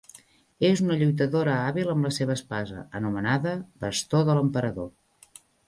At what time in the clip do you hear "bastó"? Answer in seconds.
3.85-4.25